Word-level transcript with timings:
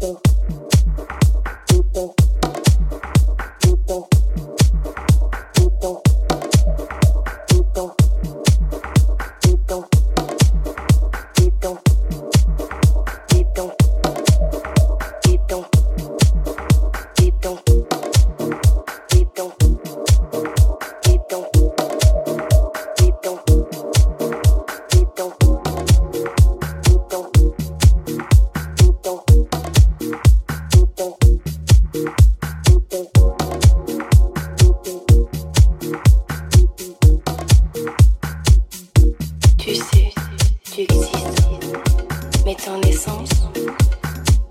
Thanks. 0.00 0.27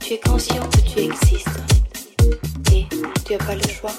Tu 0.08 0.14
es 0.14 0.20
conscient 0.20 0.64
que 0.70 0.80
tu 0.90 1.00
existes. 1.00 1.50
Et 2.72 2.86
tu 3.26 3.34
n'as 3.34 3.40
pas 3.40 3.56
le 3.56 3.68
choix. 3.68 3.92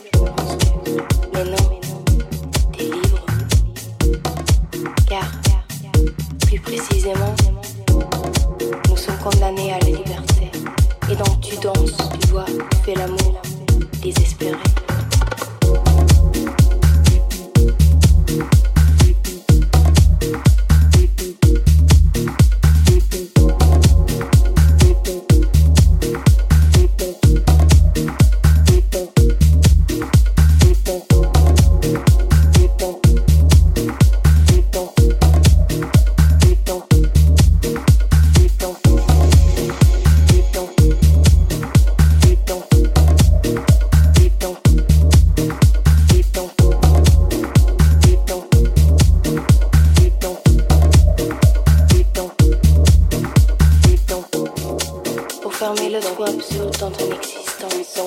Mais 1.34 1.45
non, 1.45 1.81
tu 2.73 2.81
es 2.81 2.84
libre. 2.84 3.27
Car, 5.06 5.31
plus 6.47 6.61
précisément, 6.61 7.34
nous 8.89 8.97
sommes 8.97 9.19
condamnés 9.19 9.75
à 9.75 9.81
la 9.81 9.86
liberté. 9.86 10.51
Et 11.12 11.14
donc 11.14 11.42
tu 11.42 11.56
danses, 11.56 11.98
tu 12.23 12.29
vois, 12.29 12.47
tu 12.47 12.77
fais 12.86 12.95
l'amour 12.95 13.42
désespéré. 14.03 14.56
Fermer 55.58 55.91
le 55.91 55.98
trou 55.98 56.23
absurde 56.23 56.77
dans 56.79 56.91
ton 56.92 57.11
existence. 57.11 57.98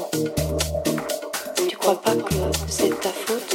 Tu 1.68 1.76
crois 1.76 2.02
pas 2.02 2.16
que 2.16 2.34
c'est 2.70 2.98
ta 3.02 3.10
faute? 3.10 3.54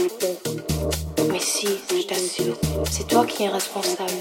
Mais 1.33 1.39
si, 1.41 1.67
je 1.91 2.07
t'assure, 2.07 2.57
c'est 2.91 3.09
toi 3.09 3.25
qui 3.25 3.45
es 3.45 3.49
responsable. 3.49 4.13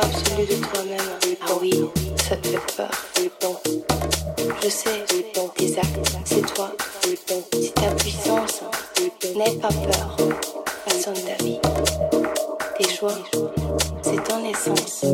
absolu 0.00 0.46
de 0.46 0.64
toi-même. 0.66 1.38
Ah 1.42 1.52
oui, 1.60 1.72
ça 2.16 2.36
te 2.36 2.48
fait 2.48 2.76
peur. 2.76 2.90
Je 4.62 4.68
sais, 4.68 5.04
tes 5.56 5.78
actes, 5.78 6.16
c'est 6.24 6.54
toi. 6.54 6.70
C'est 7.02 7.74
ta 7.74 7.90
puissance. 7.92 8.62
N'aie 9.36 9.56
pas 9.56 9.68
peur. 9.68 10.16
Façonne 10.86 11.14
ta 11.14 11.42
vie. 11.44 11.58
Tes 12.78 12.94
joies, 12.94 13.18
c'est 14.02 14.22
ton 14.24 14.44
essence. 14.44 15.04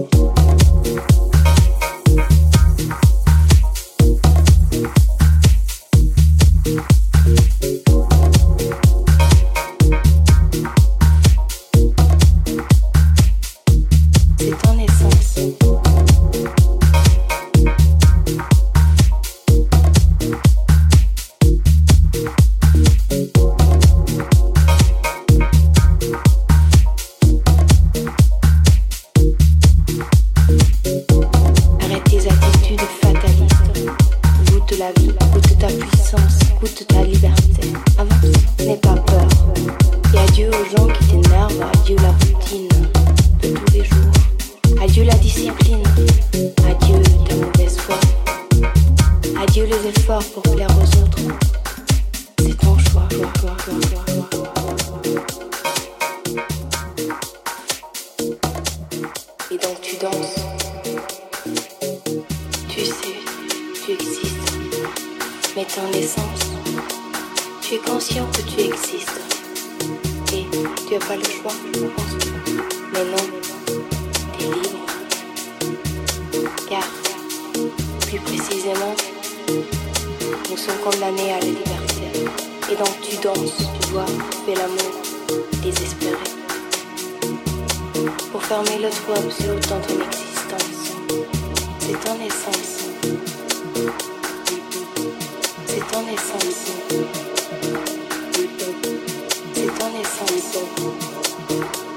adieu 41.84 41.96
la 41.96 42.12
routine 42.12 42.68
de 43.42 43.48
tous 43.48 43.72
les 43.74 43.84
jours, 43.84 44.12
adieu 44.80 45.04
la 45.04 45.12
discipline, 45.16 45.82
adieu 46.66 47.02
ta 47.28 47.34
mauvaise 47.34 47.76
foi, 47.76 47.96
adieu 49.38 49.66
les 49.66 49.90
efforts 49.90 50.24
pour 50.32 50.42
plaire 50.44 50.70
aux 50.78 50.98
autres. 51.02 51.18
C'est 52.38 52.56
ton 52.56 52.78
choix, 52.78 53.06
choix, 53.10 53.32
choix, 53.38 53.56
choix, 53.66 53.74
choix, 53.90 54.28
choix. 54.32 54.54
Et 59.50 59.58
donc 59.58 59.78
tu 59.82 59.96
danses. 59.96 60.36
Tu 62.70 62.86
sais, 62.86 63.14
tu 63.84 63.92
existes, 63.92 64.54
mais 65.54 65.66
ton 65.66 65.98
essence, 65.98 66.50
tu 67.60 67.74
es 67.74 67.78
conscient 67.78 68.26
que 68.32 68.40
tu 68.40 68.60
existes 68.60 69.33
pas 70.98 71.16
le 71.16 71.24
choix. 71.24 71.52
Mais 72.92 73.04
non, 73.04 73.26
t'es 74.38 74.44
libre. 74.44 74.86
Car, 76.68 76.86
plus 78.06 78.20
précisément, 78.20 78.94
nous 80.50 80.56
sommes 80.56 80.78
condamnés 80.84 81.32
à 81.32 81.40
la 81.40 81.46
liberté. 81.46 82.28
Et 82.70 82.76
donc 82.76 83.00
tu 83.02 83.16
danses, 83.16 83.68
tu 83.82 83.88
vois, 83.92 84.06
tu 84.06 84.38
fais 84.46 84.54
l'amour, 84.54 84.92
désespéré. 85.62 86.16
Pour 88.30 88.42
fermer 88.42 88.78
le 88.80 88.90
trou 88.90 89.12
absolu 89.12 89.60
dans 89.68 89.80
ton 89.80 89.98
existence, 90.00 90.92
c'est 91.80 91.98
ton 92.04 92.16
essence. 92.24 92.72
C'est 95.66 95.84
ton 95.92 96.02
essence. 96.12 97.93
so 100.52 100.66
good. 100.76 101.93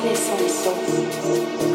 reconnaissance. 0.00 1.67